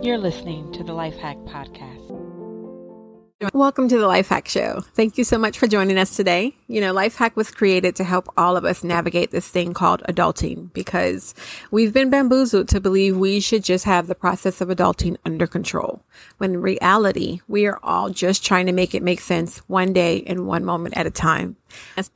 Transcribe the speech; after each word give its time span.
You're 0.00 0.16
listening 0.16 0.70
to 0.74 0.84
the 0.84 0.92
LIFEHAC 0.92 1.44
Podcast. 1.48 2.08
Welcome 3.52 3.88
to 3.88 3.98
the 3.98 4.06
LIFEHAC 4.06 4.46
Show. 4.46 4.80
Thank 4.94 5.18
you 5.18 5.24
so 5.24 5.38
much 5.38 5.58
for 5.58 5.66
joining 5.66 5.98
us 5.98 6.14
today. 6.14 6.54
You 6.68 6.80
know, 6.80 6.94
LIFEHAC 6.94 7.34
was 7.34 7.50
created 7.50 7.96
to 7.96 8.04
help 8.04 8.32
all 8.36 8.56
of 8.56 8.64
us 8.64 8.84
navigate 8.84 9.32
this 9.32 9.48
thing 9.48 9.74
called 9.74 10.04
adulting 10.08 10.72
because 10.72 11.34
we've 11.72 11.92
been 11.92 12.10
bamboozled 12.10 12.68
to 12.68 12.80
believe 12.80 13.16
we 13.16 13.40
should 13.40 13.64
just 13.64 13.86
have 13.86 14.06
the 14.06 14.14
process 14.14 14.60
of 14.60 14.68
adulting 14.68 15.16
under 15.24 15.48
control. 15.48 16.02
When 16.38 16.54
in 16.54 16.62
reality, 16.62 17.40
we 17.48 17.66
are 17.66 17.80
all 17.82 18.10
just 18.10 18.44
trying 18.44 18.66
to 18.66 18.72
make 18.72 18.94
it 18.94 19.02
make 19.02 19.20
sense 19.20 19.58
one 19.66 19.92
day 19.92 20.22
and 20.28 20.46
one 20.46 20.64
moment 20.64 20.96
at 20.96 21.06
a 21.06 21.10
time. 21.10 21.56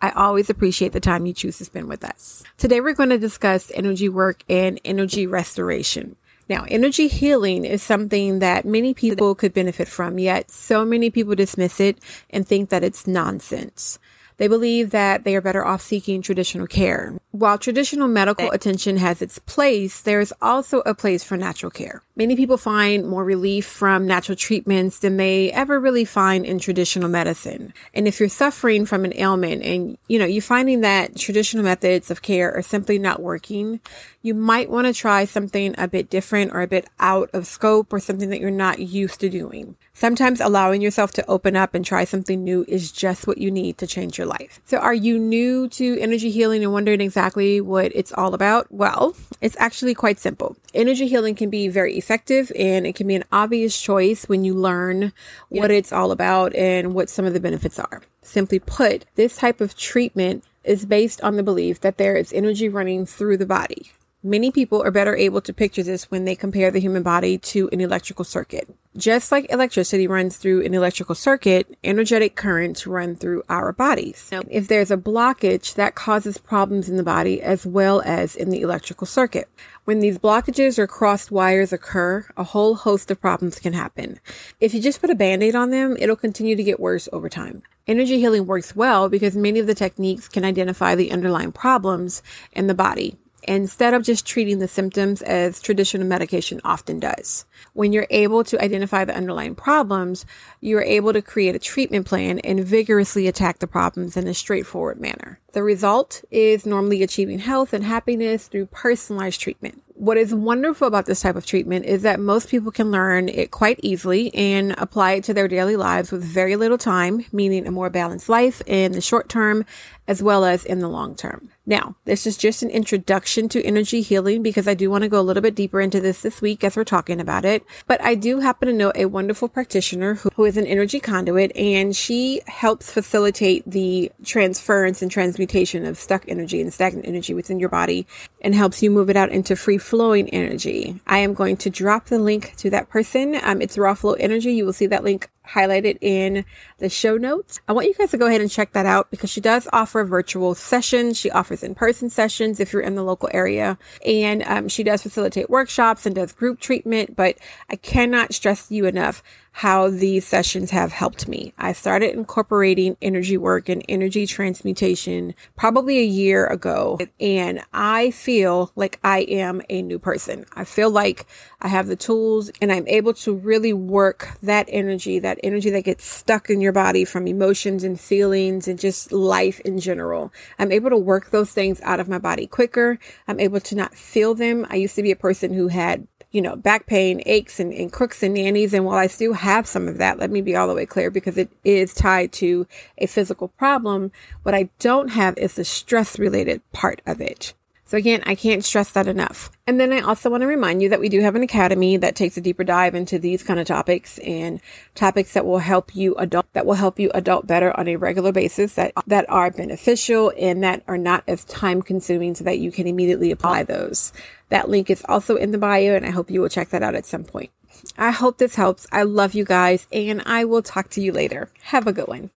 I 0.00 0.10
always 0.10 0.48
appreciate 0.48 0.92
the 0.92 1.00
time 1.00 1.26
you 1.26 1.32
choose 1.32 1.58
to 1.58 1.64
spend 1.64 1.88
with 1.88 2.04
us. 2.04 2.44
Today, 2.58 2.80
we're 2.80 2.94
going 2.94 3.10
to 3.10 3.18
discuss 3.18 3.72
energy 3.74 4.08
work 4.08 4.44
and 4.48 4.80
energy 4.84 5.26
restoration. 5.26 6.16
Now, 6.48 6.64
energy 6.68 7.08
healing 7.08 7.64
is 7.64 7.82
something 7.82 8.40
that 8.40 8.64
many 8.64 8.94
people 8.94 9.34
could 9.34 9.54
benefit 9.54 9.88
from, 9.88 10.18
yet 10.18 10.50
so 10.50 10.84
many 10.84 11.10
people 11.10 11.34
dismiss 11.34 11.80
it 11.80 11.98
and 12.30 12.46
think 12.46 12.70
that 12.70 12.84
it's 12.84 13.06
nonsense. 13.06 13.98
They 14.42 14.48
believe 14.48 14.90
that 14.90 15.22
they 15.22 15.36
are 15.36 15.40
better 15.40 15.64
off 15.64 15.82
seeking 15.82 16.20
traditional 16.20 16.66
care. 16.66 17.14
While 17.30 17.58
traditional 17.58 18.08
medical 18.08 18.50
attention 18.50 18.96
has 18.96 19.22
its 19.22 19.38
place, 19.38 20.00
there 20.00 20.18
is 20.18 20.34
also 20.42 20.82
a 20.84 20.96
place 20.96 21.22
for 21.22 21.36
natural 21.36 21.70
care. 21.70 22.02
Many 22.16 22.34
people 22.34 22.56
find 22.56 23.06
more 23.06 23.24
relief 23.24 23.64
from 23.64 24.04
natural 24.04 24.34
treatments 24.34 24.98
than 24.98 25.16
they 25.16 25.52
ever 25.52 25.78
really 25.78 26.04
find 26.04 26.44
in 26.44 26.58
traditional 26.58 27.08
medicine. 27.08 27.72
And 27.94 28.08
if 28.08 28.18
you're 28.18 28.28
suffering 28.28 28.84
from 28.84 29.04
an 29.04 29.14
ailment 29.14 29.62
and, 29.62 29.96
you 30.08 30.18
know, 30.18 30.26
you're 30.26 30.42
finding 30.42 30.80
that 30.80 31.16
traditional 31.16 31.62
methods 31.62 32.10
of 32.10 32.20
care 32.20 32.52
are 32.52 32.62
simply 32.62 32.98
not 32.98 33.22
working, 33.22 33.80
you 34.22 34.34
might 34.34 34.68
want 34.68 34.88
to 34.88 34.92
try 34.92 35.24
something 35.24 35.74
a 35.78 35.88
bit 35.88 36.10
different 36.10 36.52
or 36.52 36.62
a 36.62 36.68
bit 36.68 36.88
out 36.98 37.30
of 37.32 37.46
scope 37.46 37.92
or 37.92 38.00
something 38.00 38.30
that 38.30 38.40
you're 38.40 38.50
not 38.50 38.80
used 38.80 39.20
to 39.20 39.30
doing. 39.30 39.76
Sometimes 39.94 40.40
allowing 40.40 40.82
yourself 40.82 41.12
to 41.12 41.26
open 41.28 41.56
up 41.56 41.74
and 41.74 41.84
try 41.84 42.04
something 42.04 42.42
new 42.42 42.64
is 42.68 42.92
just 42.92 43.26
what 43.26 43.38
you 43.38 43.50
need 43.50 43.78
to 43.78 43.86
change 43.86 44.18
your 44.18 44.26
life. 44.26 44.31
So 44.64 44.78
are 44.78 44.94
you 44.94 45.18
new 45.18 45.68
to 45.70 45.98
energy 46.00 46.30
healing 46.30 46.62
and 46.62 46.72
wondering 46.72 47.00
exactly 47.00 47.60
what 47.60 47.92
it's 47.94 48.12
all 48.12 48.34
about? 48.34 48.66
Well, 48.70 49.14
it's 49.40 49.56
actually 49.58 49.94
quite 49.94 50.18
simple. 50.18 50.56
Energy 50.74 51.08
healing 51.08 51.34
can 51.34 51.50
be 51.50 51.68
very 51.68 51.96
effective 51.96 52.52
and 52.58 52.86
it 52.86 52.94
can 52.94 53.06
be 53.06 53.14
an 53.14 53.24
obvious 53.32 53.80
choice 53.80 54.28
when 54.28 54.44
you 54.44 54.54
learn 54.54 55.12
what 55.48 55.70
it's 55.70 55.92
all 55.92 56.10
about 56.10 56.54
and 56.54 56.94
what 56.94 57.10
some 57.10 57.24
of 57.24 57.32
the 57.32 57.40
benefits 57.40 57.78
are. 57.78 58.02
Simply 58.22 58.58
put, 58.58 59.04
this 59.16 59.36
type 59.36 59.60
of 59.60 59.76
treatment 59.76 60.44
is 60.64 60.86
based 60.86 61.20
on 61.22 61.36
the 61.36 61.42
belief 61.42 61.80
that 61.80 61.98
there 61.98 62.16
is 62.16 62.32
energy 62.32 62.68
running 62.68 63.04
through 63.04 63.36
the 63.36 63.46
body. 63.46 63.92
Many 64.24 64.52
people 64.52 64.80
are 64.80 64.92
better 64.92 65.16
able 65.16 65.40
to 65.40 65.52
picture 65.52 65.82
this 65.82 66.08
when 66.08 66.24
they 66.24 66.36
compare 66.36 66.70
the 66.70 66.78
human 66.78 67.02
body 67.02 67.38
to 67.38 67.68
an 67.72 67.80
electrical 67.80 68.24
circuit. 68.24 68.72
Just 68.96 69.32
like 69.32 69.50
electricity 69.50 70.06
runs 70.06 70.36
through 70.36 70.64
an 70.64 70.74
electrical 70.74 71.16
circuit, 71.16 71.76
energetic 71.82 72.36
currents 72.36 72.86
run 72.86 73.16
through 73.16 73.42
our 73.48 73.72
bodies. 73.72 74.28
Now, 74.30 74.42
if 74.48 74.68
there's 74.68 74.92
a 74.92 74.96
blockage, 74.96 75.74
that 75.74 75.96
causes 75.96 76.38
problems 76.38 76.88
in 76.88 76.98
the 76.98 77.02
body 77.02 77.42
as 77.42 77.66
well 77.66 78.00
as 78.04 78.36
in 78.36 78.50
the 78.50 78.60
electrical 78.60 79.08
circuit. 79.08 79.48
When 79.86 79.98
these 79.98 80.18
blockages 80.18 80.78
or 80.78 80.86
crossed 80.86 81.32
wires 81.32 81.72
occur, 81.72 82.24
a 82.36 82.44
whole 82.44 82.76
host 82.76 83.10
of 83.10 83.20
problems 83.20 83.58
can 83.58 83.72
happen. 83.72 84.20
If 84.60 84.72
you 84.72 84.80
just 84.80 85.00
put 85.00 85.10
a 85.10 85.16
band-aid 85.16 85.56
on 85.56 85.70
them, 85.70 85.96
it'll 85.98 86.14
continue 86.14 86.54
to 86.54 86.62
get 86.62 86.78
worse 86.78 87.08
over 87.12 87.28
time. 87.28 87.64
Energy 87.88 88.20
healing 88.20 88.46
works 88.46 88.76
well 88.76 89.08
because 89.08 89.34
many 89.36 89.58
of 89.58 89.66
the 89.66 89.74
techniques 89.74 90.28
can 90.28 90.44
identify 90.44 90.94
the 90.94 91.10
underlying 91.10 91.50
problems 91.50 92.22
in 92.52 92.68
the 92.68 92.74
body 92.74 93.16
instead 93.44 93.94
of 93.94 94.02
just 94.02 94.26
treating 94.26 94.58
the 94.58 94.68
symptoms 94.68 95.22
as 95.22 95.60
traditional 95.60 96.06
medication 96.06 96.60
often 96.64 97.00
does. 97.00 97.44
When 97.74 97.92
you're 97.92 98.06
able 98.10 98.44
to 98.44 98.62
identify 98.62 99.04
the 99.04 99.16
underlying 99.16 99.54
problems, 99.54 100.26
you're 100.60 100.82
able 100.82 101.12
to 101.12 101.22
create 101.22 101.54
a 101.54 101.58
treatment 101.58 102.06
plan 102.06 102.38
and 102.40 102.64
vigorously 102.64 103.26
attack 103.26 103.58
the 103.58 103.66
problems 103.66 104.16
in 104.16 104.26
a 104.26 104.34
straightforward 104.34 105.00
manner. 105.00 105.38
The 105.52 105.62
result 105.62 106.24
is 106.30 106.64
normally 106.64 107.02
achieving 107.02 107.38
health 107.38 107.72
and 107.72 107.84
happiness 107.84 108.48
through 108.48 108.66
personalized 108.66 109.40
treatment. 109.40 109.82
What 109.94 110.16
is 110.16 110.34
wonderful 110.34 110.88
about 110.88 111.06
this 111.06 111.20
type 111.20 111.36
of 111.36 111.44
treatment 111.44 111.84
is 111.84 112.02
that 112.02 112.18
most 112.18 112.48
people 112.48 112.72
can 112.72 112.90
learn 112.90 113.28
it 113.28 113.50
quite 113.50 113.78
easily 113.82 114.34
and 114.34 114.74
apply 114.78 115.12
it 115.12 115.24
to 115.24 115.34
their 115.34 115.48
daily 115.48 115.76
lives 115.76 116.10
with 116.10 116.24
very 116.24 116.56
little 116.56 116.78
time, 116.78 117.26
meaning 117.30 117.66
a 117.66 117.70
more 117.70 117.90
balanced 117.90 118.28
life 118.28 118.62
in 118.66 118.92
the 118.92 119.00
short 119.02 119.28
term 119.28 119.64
as 120.12 120.22
well 120.22 120.44
as 120.44 120.66
in 120.66 120.80
the 120.80 120.88
long 120.88 121.14
term. 121.14 121.48
Now, 121.64 121.96
this 122.04 122.26
is 122.26 122.36
just 122.36 122.62
an 122.62 122.68
introduction 122.68 123.48
to 123.48 123.64
energy 123.64 124.02
healing 124.02 124.42
because 124.42 124.68
I 124.68 124.74
do 124.74 124.90
want 124.90 125.04
to 125.04 125.08
go 125.08 125.18
a 125.18 125.22
little 125.22 125.40
bit 125.40 125.54
deeper 125.54 125.80
into 125.80 126.00
this 126.00 126.20
this 126.20 126.42
week 126.42 126.62
as 126.62 126.76
we're 126.76 126.84
talking 126.84 127.18
about 127.18 127.46
it. 127.46 127.64
But 127.86 128.02
I 128.04 128.14
do 128.14 128.40
happen 128.40 128.68
to 128.68 128.74
know 128.74 128.92
a 128.94 129.06
wonderful 129.06 129.48
practitioner 129.48 130.16
who, 130.16 130.28
who 130.34 130.44
is 130.44 130.58
an 130.58 130.66
energy 130.66 131.00
conduit 131.00 131.56
and 131.56 131.96
she 131.96 132.42
helps 132.46 132.92
facilitate 132.92 133.62
the 133.64 134.12
transference 134.22 135.00
and 135.00 135.10
transmutation 135.10 135.86
of 135.86 135.96
stuck 135.96 136.28
energy 136.28 136.60
and 136.60 136.74
stagnant 136.74 137.08
energy 137.08 137.32
within 137.32 137.58
your 137.58 137.70
body 137.70 138.06
and 138.42 138.54
helps 138.54 138.82
you 138.82 138.90
move 138.90 139.08
it 139.08 139.16
out 139.16 139.30
into 139.30 139.56
free 139.56 139.78
flowing 139.78 140.28
energy. 140.28 141.00
I 141.06 141.18
am 141.18 141.32
going 141.32 141.56
to 141.58 141.70
drop 141.70 142.06
the 142.06 142.18
link 142.18 142.54
to 142.56 142.68
that 142.68 142.90
person. 142.90 143.38
Um, 143.42 143.62
it's 143.62 143.78
Raw 143.78 143.94
Flow 143.94 144.12
Energy. 144.12 144.52
You 144.52 144.66
will 144.66 144.74
see 144.74 144.88
that 144.88 145.04
link 145.04 145.30
highlighted 145.48 145.98
in 146.00 146.44
the 146.78 146.88
show 146.88 147.16
notes. 147.16 147.60
I 147.68 147.72
want 147.72 147.86
you 147.88 147.94
guys 147.94 148.10
to 148.12 148.18
go 148.18 148.26
ahead 148.26 148.40
and 148.40 148.50
check 148.50 148.72
that 148.72 148.86
out 148.86 149.10
because 149.10 149.30
she 149.30 149.40
does 149.40 149.68
offer 149.72 150.04
virtual 150.04 150.54
sessions. 150.54 151.18
She 151.18 151.30
offers 151.30 151.62
in-person 151.62 152.10
sessions 152.10 152.60
if 152.60 152.72
you're 152.72 152.82
in 152.82 152.94
the 152.94 153.02
local 153.02 153.28
area 153.32 153.78
and 154.06 154.42
um, 154.44 154.68
she 154.68 154.82
does 154.82 155.02
facilitate 155.02 155.50
workshops 155.50 156.06
and 156.06 156.14
does 156.14 156.32
group 156.32 156.60
treatment, 156.60 157.16
but 157.16 157.38
I 157.68 157.76
cannot 157.76 158.34
stress 158.34 158.70
you 158.70 158.86
enough 158.86 159.22
how 159.52 159.90
these 159.90 160.26
sessions 160.26 160.70
have 160.70 160.92
helped 160.92 161.28
me. 161.28 161.52
I 161.58 161.72
started 161.72 162.14
incorporating 162.14 162.96
energy 163.02 163.36
work 163.36 163.68
and 163.68 163.84
energy 163.88 164.26
transmutation 164.26 165.34
probably 165.56 165.98
a 165.98 166.04
year 166.04 166.46
ago, 166.46 166.98
and 167.20 167.62
I 167.72 168.10
feel 168.10 168.72
like 168.74 168.98
I 169.04 169.20
am 169.20 169.62
a 169.68 169.82
new 169.82 169.98
person. 169.98 170.46
I 170.54 170.64
feel 170.64 170.90
like 170.90 171.26
I 171.60 171.68
have 171.68 171.86
the 171.86 171.96
tools 171.96 172.50
and 172.60 172.72
I'm 172.72 172.88
able 172.88 173.14
to 173.14 173.34
really 173.34 173.72
work 173.72 174.30
that 174.42 174.66
energy, 174.68 175.18
that 175.20 175.38
energy 175.42 175.70
that 175.70 175.84
gets 175.84 176.04
stuck 176.04 176.50
in 176.50 176.60
your 176.60 176.72
body 176.72 177.04
from 177.04 177.28
emotions 177.28 177.84
and 177.84 178.00
feelings 178.00 178.66
and 178.66 178.78
just 178.78 179.12
life 179.12 179.60
in 179.60 179.78
general. 179.78 180.32
I'm 180.58 180.72
able 180.72 180.90
to 180.90 180.96
work 180.96 181.30
those 181.30 181.52
things 181.52 181.80
out 181.82 182.00
of 182.00 182.08
my 182.08 182.18
body 182.18 182.46
quicker. 182.46 182.98
I'm 183.28 183.38
able 183.38 183.60
to 183.60 183.76
not 183.76 183.94
feel 183.94 184.34
them. 184.34 184.66
I 184.70 184.76
used 184.76 184.96
to 184.96 185.02
be 185.02 185.12
a 185.12 185.16
person 185.16 185.52
who 185.52 185.68
had 185.68 186.08
you 186.32 186.40
know, 186.42 186.56
back 186.56 186.86
pain, 186.86 187.22
aches 187.26 187.60
and, 187.60 187.72
and 187.72 187.92
crooks 187.92 188.22
and 188.22 188.34
nannies. 188.34 188.74
And 188.74 188.84
while 188.84 188.96
I 188.96 189.06
still 189.06 189.34
have 189.34 189.66
some 189.66 189.86
of 189.86 189.98
that, 189.98 190.18
let 190.18 190.30
me 190.30 190.40
be 190.40 190.56
all 190.56 190.66
the 190.66 190.74
way 190.74 190.86
clear 190.86 191.10
because 191.10 191.38
it 191.38 191.50
is 191.62 191.94
tied 191.94 192.32
to 192.32 192.66
a 192.98 193.06
physical 193.06 193.48
problem. 193.48 194.10
What 194.42 194.54
I 194.54 194.70
don't 194.78 195.08
have 195.08 195.36
is 195.38 195.54
the 195.54 195.64
stress 195.64 196.18
related 196.18 196.62
part 196.72 197.02
of 197.06 197.20
it. 197.20 197.54
So 197.92 197.98
again, 197.98 198.22
I 198.24 198.34
can't 198.36 198.64
stress 198.64 198.90
that 198.92 199.06
enough. 199.06 199.50
And 199.66 199.78
then 199.78 199.92
I 199.92 200.00
also 200.00 200.30
want 200.30 200.40
to 200.40 200.46
remind 200.46 200.80
you 200.80 200.88
that 200.88 200.98
we 200.98 201.10
do 201.10 201.20
have 201.20 201.34
an 201.34 201.42
academy 201.42 201.98
that 201.98 202.16
takes 202.16 202.38
a 202.38 202.40
deeper 202.40 202.64
dive 202.64 202.94
into 202.94 203.18
these 203.18 203.42
kind 203.42 203.60
of 203.60 203.66
topics 203.66 204.16
and 204.20 204.62
topics 204.94 205.34
that 205.34 205.44
will 205.44 205.58
help 205.58 205.94
you 205.94 206.14
adult, 206.14 206.46
that 206.54 206.64
will 206.64 206.72
help 206.72 206.98
you 206.98 207.10
adult 207.12 207.46
better 207.46 207.78
on 207.78 207.88
a 207.88 207.96
regular 207.96 208.32
basis 208.32 208.76
that, 208.76 208.94
that 209.06 209.28
are 209.28 209.50
beneficial 209.50 210.32
and 210.38 210.64
that 210.64 210.82
are 210.88 210.96
not 210.96 211.22
as 211.28 211.44
time 211.44 211.82
consuming 211.82 212.34
so 212.34 212.44
that 212.44 212.60
you 212.60 212.72
can 212.72 212.86
immediately 212.86 213.30
apply 213.30 213.62
those. 213.62 214.14
That 214.48 214.70
link 214.70 214.88
is 214.88 215.04
also 215.06 215.36
in 215.36 215.50
the 215.50 215.58
bio 215.58 215.94
and 215.94 216.06
I 216.06 216.12
hope 216.12 216.30
you 216.30 216.40
will 216.40 216.48
check 216.48 216.70
that 216.70 216.82
out 216.82 216.94
at 216.94 217.04
some 217.04 217.24
point. 217.24 217.50
I 217.98 218.10
hope 218.10 218.38
this 218.38 218.54
helps. 218.54 218.86
I 218.90 219.02
love 219.02 219.34
you 219.34 219.44
guys 219.44 219.86
and 219.92 220.22
I 220.24 220.46
will 220.46 220.62
talk 220.62 220.88
to 220.92 221.02
you 221.02 221.12
later. 221.12 221.50
Have 221.64 221.86
a 221.86 221.92
good 221.92 222.08
one. 222.08 222.30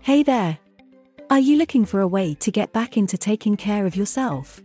Hey 0.00 0.22
there. 0.22 0.58
Are 1.30 1.40
you 1.40 1.56
looking 1.56 1.86
for 1.86 2.00
a 2.00 2.06
way 2.06 2.34
to 2.34 2.50
get 2.50 2.74
back 2.74 2.98
into 2.98 3.16
taking 3.16 3.56
care 3.56 3.86
of 3.86 3.96
yourself? 3.96 4.60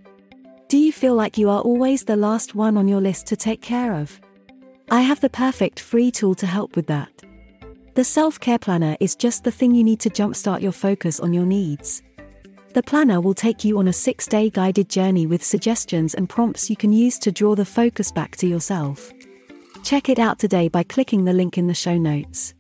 Do 0.70 0.78
you 0.78 0.92
feel 0.92 1.16
like 1.16 1.40
you 1.40 1.50
are 1.50 1.62
always 1.62 2.04
the 2.04 2.16
last 2.16 2.54
one 2.54 2.78
on 2.78 2.88
your 2.88 3.02
list 3.02 3.26
to 3.28 3.36
take 3.36 3.60
care 3.60 3.92
of? 3.92 4.22
I 4.92 5.02
have 5.02 5.20
the 5.20 5.28
perfect 5.28 5.80
free 5.80 6.12
tool 6.12 6.36
to 6.36 6.46
help 6.46 6.76
with 6.76 6.86
that. 6.86 7.10
The 7.96 8.04
Self 8.04 8.40
Care 8.40 8.60
Planner 8.60 8.96
is 9.00 9.16
just 9.16 9.44
the 9.44 9.50
thing 9.50 9.74
you 9.74 9.84
need 9.84 10.00
to 10.02 10.12
jumpstart 10.12 10.62
your 10.62 10.72
focus 10.72 11.20
on 11.20 11.34
your 11.34 11.48
needs. 11.48 12.04
The 12.76 12.84
planner 12.84 13.20
will 13.20 13.34
take 13.34 13.64
you 13.64 13.80
on 13.80 13.88
a 13.88 13.94
six 13.94 14.28
day 14.28 14.52
guided 14.52 14.90
journey 14.90 15.26
with 15.26 15.44
suggestions 15.44 16.14
and 16.14 16.30
prompts 16.30 16.70
you 16.70 16.76
can 16.76 16.94
use 16.94 17.18
to 17.18 17.32
draw 17.32 17.56
the 17.56 17.66
focus 17.66 18.12
back 18.12 18.36
to 18.36 18.46
yourself. 18.46 19.12
Check 19.84 20.08
it 20.08 20.20
out 20.20 20.38
today 20.38 20.68
by 20.68 20.84
clicking 20.84 21.26
the 21.26 21.34
link 21.34 21.58
in 21.58 21.66
the 21.66 21.74
show 21.74 21.98
notes. 21.98 22.54